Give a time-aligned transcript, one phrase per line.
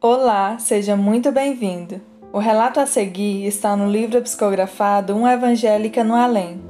[0.00, 2.00] Olá, seja muito bem-vindo.
[2.32, 6.62] O relato a seguir está no livro psicografado Uma Evangélica no Além.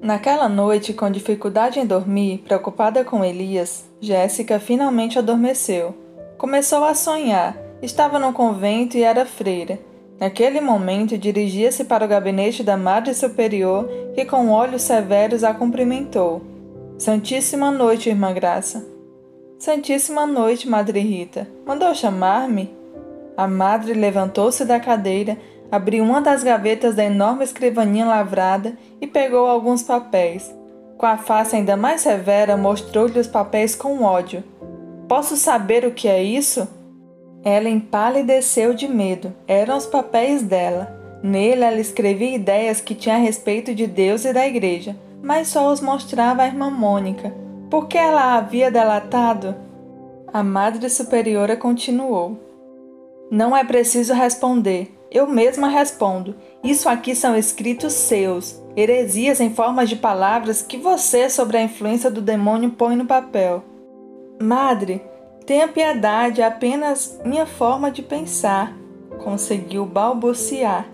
[0.00, 5.92] Naquela noite, com dificuldade em dormir, preocupada com Elias, Jéssica finalmente adormeceu.
[6.38, 7.56] Começou a sonhar.
[7.82, 9.80] Estava no convento e era freira.
[10.20, 16.42] Naquele momento, dirigia-se para o gabinete da Madre Superior, que com olhos severos a cumprimentou.
[16.96, 18.93] Santíssima noite, Irmã Graça.
[19.58, 21.48] Santíssima noite, Madre Rita.
[21.64, 22.74] Mandou chamar-me?
[23.36, 25.38] A madre levantou-se da cadeira,
[25.70, 30.54] abriu uma das gavetas da enorme escrivaninha lavrada e pegou alguns papéis.
[30.98, 34.44] Com a face ainda mais severa, mostrou-lhe os papéis com ódio.
[35.08, 36.68] Posso saber o que é isso?
[37.42, 39.32] Ela empalideceu de medo.
[39.46, 41.00] Eram os papéis dela.
[41.22, 45.72] Nele ela escrevia ideias que tinha a respeito de Deus e da igreja, mas só
[45.72, 47.43] os mostrava à irmã Mônica.
[47.70, 49.54] Por que ela a havia delatado?
[50.32, 52.38] A Madre Superiora continuou.
[53.30, 54.92] Não é preciso responder.
[55.10, 56.34] Eu mesma respondo.
[56.62, 62.10] Isso aqui são escritos seus, heresias em forma de palavras que você, sobre a influência
[62.10, 63.62] do demônio, põe no papel.
[64.42, 65.00] Madre,
[65.46, 68.76] tenha piedade, é apenas minha forma de pensar.
[69.22, 70.88] Conseguiu balbuciar.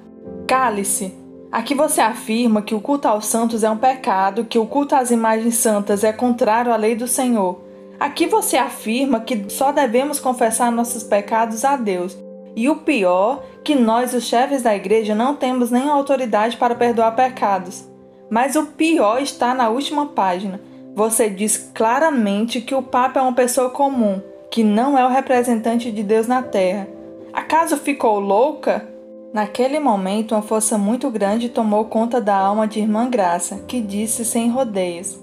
[0.47, 1.20] Cale-se.
[1.53, 5.11] Aqui você afirma que o culto aos santos é um pecado, que o culto às
[5.11, 7.61] imagens santas é contrário à lei do Senhor.
[7.99, 12.17] Aqui você afirma que só devemos confessar nossos pecados a Deus.
[12.55, 17.17] E o pior, que nós, os chefes da igreja, não temos nem autoridade para perdoar
[17.17, 17.85] pecados.
[18.31, 20.61] Mas o pior está na última página.
[20.95, 25.91] Você diz claramente que o Papa é uma pessoa comum, que não é o representante
[25.91, 26.87] de Deus na Terra.
[27.33, 28.89] Acaso ficou louca?
[29.33, 34.25] Naquele momento, uma força muito grande tomou conta da alma de Irmã Graça, que disse
[34.25, 35.19] sem rodeios: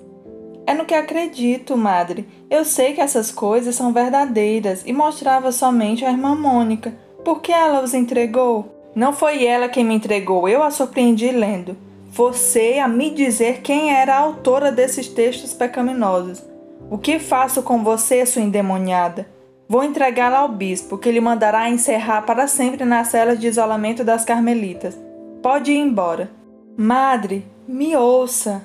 [0.67, 2.27] é no que acredito, madre.
[2.49, 6.93] Eu sei que essas coisas são verdadeiras e mostrava somente a irmã Mônica.
[7.23, 8.91] Por que ela os entregou?
[8.93, 11.77] Não foi ela quem me entregou, eu a surpreendi lendo.
[12.09, 16.43] Você a me dizer quem era a autora desses textos pecaminosos.
[16.91, 19.25] O que faço com você, sua endemoniada?
[19.69, 24.23] Vou entregá-la ao bispo, que lhe mandará encerrar para sempre na cela de isolamento das
[24.23, 24.97] carmelitas.
[25.43, 26.31] Pode ir embora.
[26.77, 28.61] Madre, me ouça.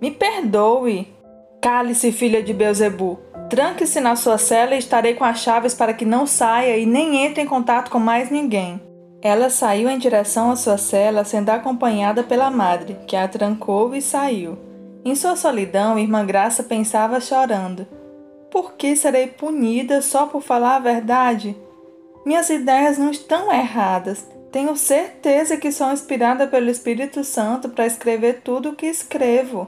[0.00, 1.06] Me perdoe.
[1.60, 3.18] Cale-se, filha de Beuzebu.
[3.50, 7.24] Tranque-se na sua cela e estarei com as chaves para que não saia e nem
[7.24, 8.80] entre em contato com mais ninguém.
[9.20, 14.00] Ela saiu em direção à sua cela, sendo acompanhada pela madre, que a trancou e
[14.00, 14.58] saiu.
[15.04, 17.86] Em sua solidão, Irmã Graça pensava chorando:
[18.52, 21.56] Por que serei punida só por falar a verdade?
[22.26, 24.26] Minhas ideias não estão erradas.
[24.52, 29.66] Tenho certeza que sou inspirada pelo Espírito Santo para escrever tudo o que escrevo.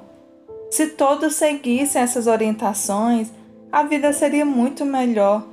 [0.71, 3.33] Se todos seguissem essas orientações,
[3.73, 5.47] a vida seria muito melhor.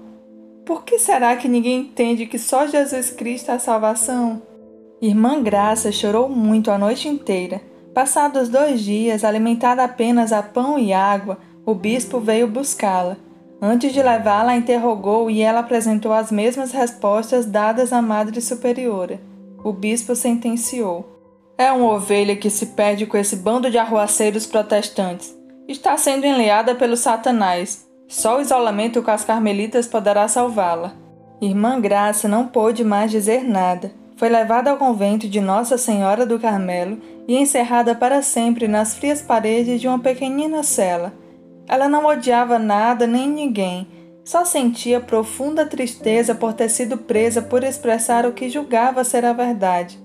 [0.65, 4.41] Por que será que ninguém entende que só Jesus Cristo é a salvação?
[5.01, 7.61] Irmã Graça chorou muito a noite inteira.
[7.93, 13.17] Passados dois dias, alimentada apenas a pão e água, o bispo veio buscá-la.
[13.61, 19.19] Antes de levá-la, interrogou e ela apresentou as mesmas respostas dadas à Madre Superiora.
[19.63, 21.05] O bispo sentenciou:
[21.57, 25.37] é uma ovelha que se perde com esse bando de arruaceiros protestantes.
[25.67, 27.87] Está sendo enleada pelo Satanás.
[28.07, 30.93] Só o isolamento com as carmelitas poderá salvá-la.
[31.39, 33.91] Irmã Graça não pôde mais dizer nada.
[34.17, 39.21] Foi levada ao convento de Nossa Senhora do Carmelo e encerrada para sempre nas frias
[39.21, 41.13] paredes de uma pequenina cela.
[41.67, 43.87] Ela não odiava nada nem ninguém,
[44.23, 49.33] só sentia profunda tristeza por ter sido presa por expressar o que julgava ser a
[49.33, 49.99] verdade.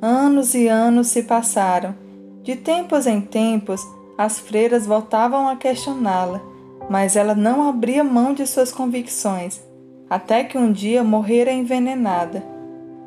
[0.00, 1.94] Anos e anos se passaram.
[2.42, 3.82] De tempos em tempos,
[4.16, 6.40] as freiras voltavam a questioná-la,
[6.88, 9.60] mas ela não abria mão de suas convicções,
[10.08, 12.44] até que um dia morrera envenenada.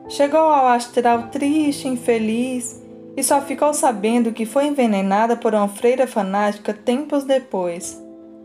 [0.08, 2.81] Chegou ao astral triste, infeliz,
[3.16, 8.02] e só ficou sabendo que foi envenenada por uma freira fanática tempos depois.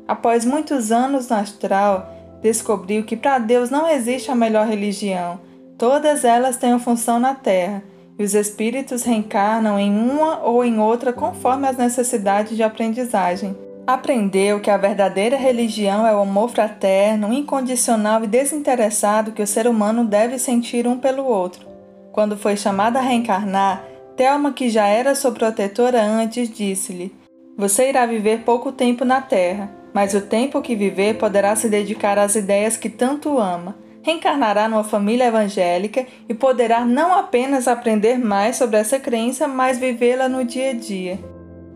[0.06, 2.10] Após muitos anos no astral,
[2.42, 5.40] descobriu que para Deus não existe a melhor religião,
[5.78, 7.82] todas elas têm uma função na Terra
[8.18, 13.56] e os espíritos reencarnam em uma ou em outra conforme as necessidades de aprendizagem.
[13.86, 19.68] Aprendeu que a verdadeira religião é o amor fraterno, incondicional e desinteressado que o ser
[19.68, 21.66] humano deve sentir um pelo outro.
[22.10, 23.84] Quando foi chamada a reencarnar,
[24.16, 27.14] Thelma, que já era sua protetora antes, disse-lhe:
[27.56, 32.18] Você irá viver pouco tempo na Terra, mas o tempo que viver poderá se dedicar
[32.18, 33.76] às ideias que tanto ama
[34.06, 40.28] reencarnará numa família evangélica e poderá não apenas aprender mais sobre essa crença, mas vivê-la
[40.28, 41.18] no dia a dia.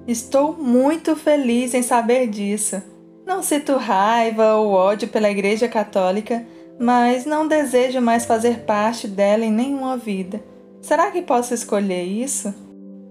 [0.06, 2.80] Estou muito feliz em saber disso.
[3.26, 6.46] Não sinto raiva ou ódio pela Igreja Católica,
[6.78, 10.40] mas não desejo mais fazer parte dela em nenhuma vida.
[10.80, 12.54] Será que posso escolher isso?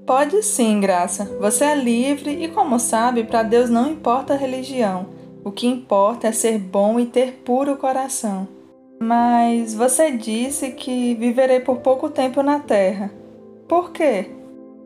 [0.06, 1.26] Pode sim, Graça.
[1.40, 5.08] Você é livre e, como sabe, para Deus não importa a religião.
[5.44, 8.48] O que importa é ser bom e ter puro coração.
[9.00, 13.12] Mas você disse que viverei por pouco tempo na Terra.
[13.68, 14.32] Por quê?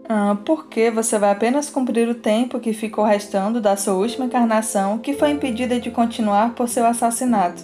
[0.08, 4.98] Ah, porque você vai apenas cumprir o tempo que ficou restando da sua última encarnação,
[4.98, 7.64] que foi impedida de continuar por seu assassinato.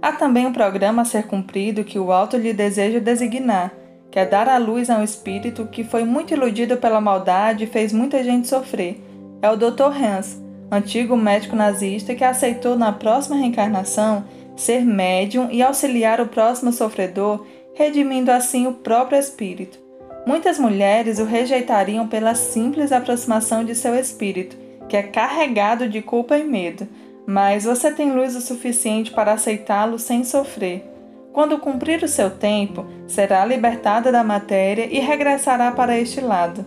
[0.00, 3.72] Há também um programa a ser cumprido que o alto lhe deseja designar,
[4.10, 7.66] que é dar à luz a um espírito que foi muito iludido pela maldade e
[7.66, 9.00] fez muita gente sofrer.
[9.40, 9.92] É o Dr.
[10.02, 10.40] Hans,
[10.70, 14.24] antigo médico nazista que aceitou na próxima reencarnação
[14.56, 19.78] ser médium e auxiliar o próximo sofredor, redimindo assim o próprio espírito.
[20.26, 26.36] Muitas mulheres o rejeitariam pela simples aproximação de seu espírito, que é carregado de culpa
[26.36, 26.86] e medo,
[27.26, 30.89] mas você tem luz o suficiente para aceitá-lo sem sofrer.
[31.32, 36.64] Quando cumprir o seu tempo, será libertada da matéria e regressará para este lado.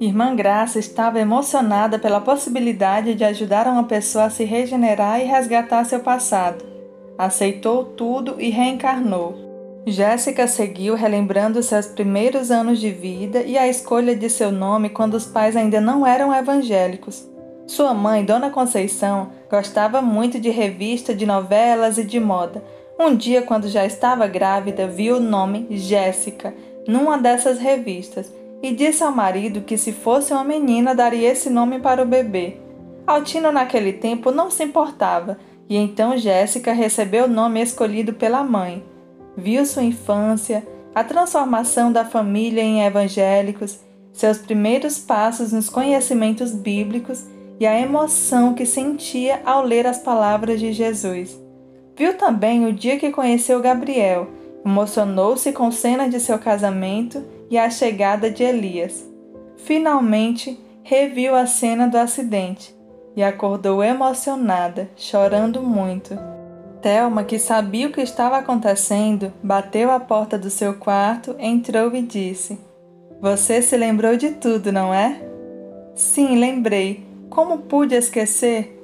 [0.00, 5.84] Irmã Graça estava emocionada pela possibilidade de ajudar uma pessoa a se regenerar e resgatar
[5.84, 6.64] seu passado.
[7.18, 9.48] Aceitou tudo e reencarnou.
[9.84, 15.14] Jéssica seguiu relembrando seus primeiros anos de vida e a escolha de seu nome quando
[15.14, 17.28] os pais ainda não eram evangélicos.
[17.66, 22.62] Sua mãe, Dona Conceição, gostava muito de revista, de novelas e de moda.
[22.98, 26.54] Um dia, quando já estava grávida, viu o nome Jéssica
[26.86, 31.78] numa dessas revistas e disse ao marido que se fosse uma menina daria esse nome
[31.78, 32.56] para o bebê.
[33.06, 38.82] Altino naquele tempo não se importava, e então Jéssica recebeu o nome escolhido pela mãe
[39.38, 43.78] viu sua infância, a transformação da família em evangélicos,
[44.12, 47.24] seus primeiros passos nos conhecimentos bíblicos
[47.60, 51.40] e a emoção que sentia ao ler as palavras de Jesus.
[51.98, 54.28] Viu também o dia que conheceu Gabriel,
[54.64, 59.04] emocionou-se com cenas de seu casamento e a chegada de Elias.
[59.56, 62.72] Finalmente, reviu a cena do acidente
[63.16, 66.16] e acordou emocionada, chorando muito.
[66.80, 72.00] Thelma, que sabia o que estava acontecendo, bateu à porta do seu quarto, entrou e
[72.00, 72.60] disse:
[73.20, 75.20] Você se lembrou de tudo, não é?
[75.96, 77.04] Sim, lembrei.
[77.28, 78.77] Como pude esquecer?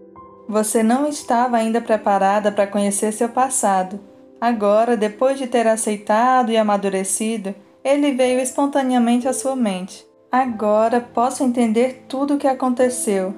[0.49, 3.99] Você não estava ainda preparada para conhecer seu passado.
[4.41, 10.07] Agora, depois de ter aceitado e amadurecido, ele veio espontaneamente à sua mente.
[10.31, 13.35] Agora posso entender tudo o que aconteceu.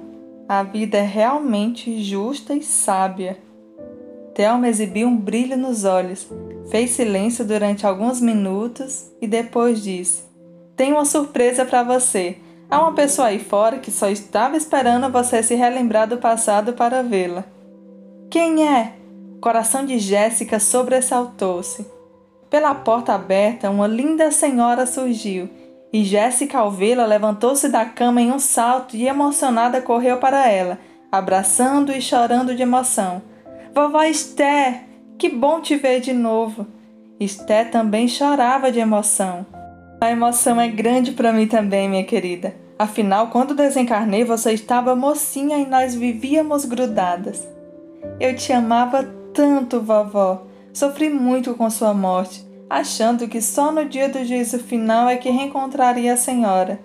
[0.48, 3.38] A vida é realmente justa e sábia.
[4.34, 6.26] Thelma exibiu um brilho nos olhos,
[6.70, 10.22] fez silêncio durante alguns minutos e depois disse:
[10.76, 12.36] Tenho uma surpresa para você.
[12.70, 17.02] Há uma pessoa aí fora que só estava esperando você se relembrar do passado para
[17.02, 17.44] vê-la.
[18.30, 18.94] Quem é?
[19.36, 21.86] O coração de Jéssica sobressaltou-se.
[22.50, 25.48] Pela porta aberta, uma linda senhora surgiu
[25.92, 30.78] e Jéssica, ao vê-la, levantou-se da cama em um salto e emocionada correu para ela,
[31.10, 33.22] abraçando e chorando de emoção.
[33.74, 34.82] Vovó Esté,
[35.18, 36.66] que bom te ver de novo.
[37.18, 39.46] Esté também chorava de emoção.
[39.98, 42.54] A emoção é grande para mim também, minha querida.
[42.78, 47.48] Afinal, quando desencarnei, você estava mocinha e nós vivíamos grudadas.
[48.20, 49.02] Eu te amava
[49.32, 50.46] tanto, vovó.
[50.72, 55.30] Sofri muito com sua morte, achando que só no dia do juízo final é que
[55.30, 56.78] reencontraria a senhora.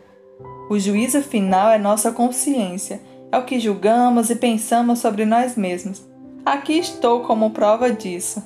[0.70, 6.10] O juízo final é nossa consciência, é o que julgamos e pensamos sobre nós mesmos.
[6.46, 8.42] Aqui estou como prova disso.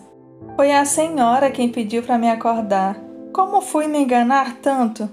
[0.55, 3.04] Foi a senhora quem pediu para me acordar.
[3.35, 5.09] Como fui me enganar tanto?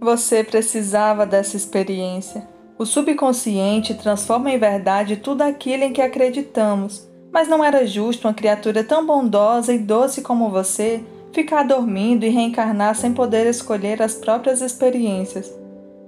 [0.00, 2.48] Você precisava dessa experiência.
[2.78, 8.32] O subconsciente transforma em verdade tudo aquilo em que acreditamos, mas não era justo uma
[8.32, 14.14] criatura tão bondosa e doce como você ficar dormindo e reencarnar sem poder escolher as
[14.14, 15.54] próprias experiências.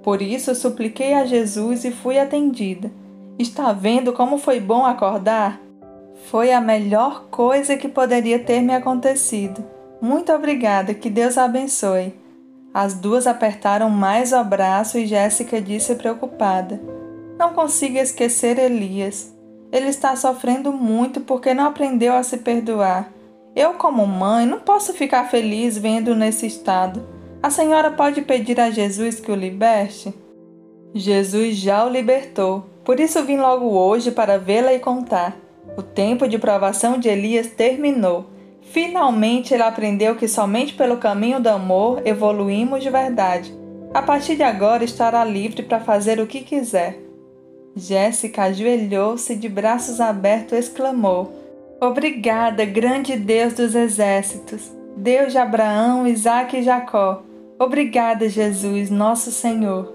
[0.02, 2.90] Por isso supliquei a Jesus e fui atendida.
[3.38, 5.60] Está vendo como foi bom acordar?
[6.30, 9.75] Foi a melhor coisa que poderia ter me acontecido.
[10.06, 12.14] Muito obrigada, que Deus a abençoe.
[12.72, 16.80] As duas apertaram mais o abraço e Jéssica disse preocupada:
[17.36, 19.34] Não consigo esquecer Elias.
[19.72, 23.10] Ele está sofrendo muito porque não aprendeu a se perdoar.
[23.56, 27.04] Eu, como mãe, não posso ficar feliz vendo nesse estado.
[27.42, 30.14] A senhora pode pedir a Jesus que o liberte?
[30.94, 35.36] Jesus já o libertou, por isso vim logo hoje para vê-la e contar.
[35.76, 38.35] O tempo de provação de Elias terminou.
[38.76, 43.50] Finalmente ele aprendeu que somente pelo caminho do amor evoluímos de verdade.
[43.94, 46.98] A partir de agora estará livre para fazer o que quiser.
[47.74, 51.32] Jéssica ajoelhou-se de braços abertos e exclamou:
[51.80, 57.22] Obrigada, grande Deus dos exércitos, Deus de Abraão, Isaque e Jacó.
[57.58, 59.90] Obrigada, Jesus, nosso Senhor.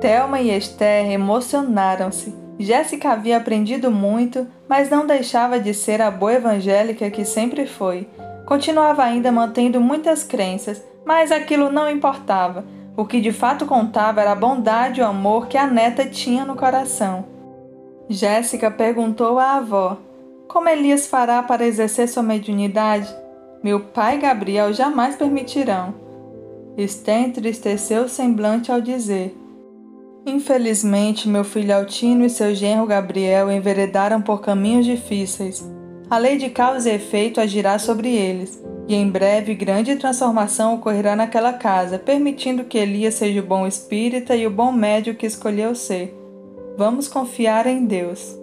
[0.00, 2.47] Thelma e Esther emocionaram-se.
[2.58, 8.08] Jéssica havia aprendido muito, mas não deixava de ser a boa evangélica que sempre foi.
[8.44, 12.64] Continuava ainda mantendo muitas crenças, mas aquilo não importava.
[12.96, 16.44] O que de fato contava era a bondade e o amor que a neta tinha
[16.44, 17.24] no coração.
[18.08, 19.98] Jéssica perguntou à avó:
[20.48, 23.14] Como Elias fará para exercer sua mediunidade?
[23.62, 25.94] Meu pai e Gabriel jamais permitirão.
[26.76, 29.36] Esther entristeceu o semblante ao dizer:
[30.28, 35.66] Infelizmente, meu filho Altino e seu genro Gabriel enveredaram por caminhos difíceis.
[36.10, 41.16] A lei de causa e efeito agirá sobre eles, e em breve grande transformação ocorrerá
[41.16, 45.74] naquela casa, permitindo que Elias seja o bom espírita e o bom médio que escolheu
[45.74, 46.14] ser.
[46.76, 48.38] Vamos confiar em Deus.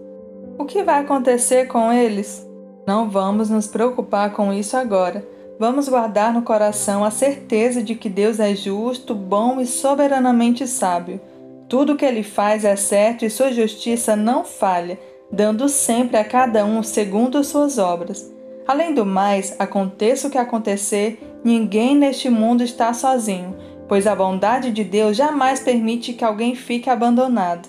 [0.58, 2.44] O que vai acontecer com eles?
[2.88, 5.24] Não vamos nos preocupar com isso agora.
[5.60, 11.22] Vamos guardar no coração a certeza de que Deus é justo, bom e soberanamente sábio.
[11.68, 15.00] Tudo o que ele faz é certo e sua justiça não falha,
[15.32, 18.32] dando sempre a cada um segundo suas obras.
[18.68, 23.56] Além do mais, aconteça o que acontecer, ninguém neste mundo está sozinho,
[23.88, 27.68] pois a bondade de Deus jamais permite que alguém fique abandonado.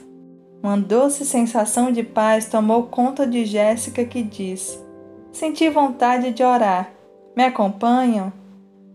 [0.63, 4.79] Uma doce sensação de paz tomou conta de Jéssica que disse:
[5.33, 6.91] Senti vontade de orar.
[7.37, 8.33] Me acompanham?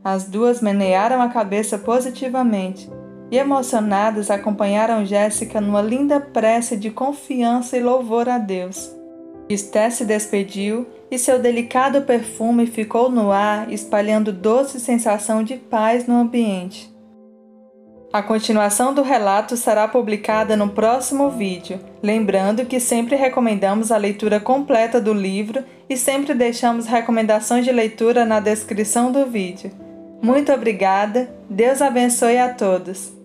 [0.03, 2.89] As duas menearam a cabeça positivamente
[3.31, 8.93] e, emocionadas, acompanharam Jéssica numa linda prece de confiança e louvor a Deus.
[9.49, 16.07] Esté se despediu e seu delicado perfume ficou no ar, espalhando doce sensação de paz
[16.07, 16.91] no ambiente.
[18.13, 24.37] A continuação do relato será publicada no próximo vídeo, lembrando que sempre recomendamos a leitura
[24.37, 29.71] completa do livro e sempre deixamos recomendações de leitura na descrição do vídeo.
[30.21, 33.20] Muito obrigada, Deus abençoe a todos!